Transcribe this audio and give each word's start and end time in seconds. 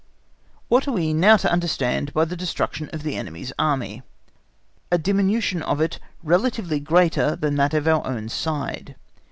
What 0.67 0.87
are 0.87 0.91
we 0.93 1.13
now 1.13 1.37
to 1.37 1.51
understand 1.51 2.11
by 2.11 2.25
destruction 2.25 2.89
of 2.91 3.03
the 3.03 3.15
enemy's 3.15 3.53
Army? 3.59 4.01
A 4.91 4.97
diminution 4.97 5.61
of 5.61 5.79
it 5.79 5.99
relatively 6.23 6.79
greater 6.79 7.35
than 7.35 7.55
that 7.57 7.75
on 7.75 7.87
our 7.87 8.07
own 8.07 8.27
side. 8.27 8.95